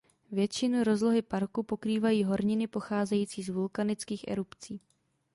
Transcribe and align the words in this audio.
Většinu 0.31 0.83
rozlohy 0.83 1.21
parku 1.21 1.63
pokrývají 1.63 2.23
horniny 2.23 2.67
pocházející 2.67 3.43
z 3.43 3.49
vulkanických 3.49 4.25
erupcí. 4.27 4.79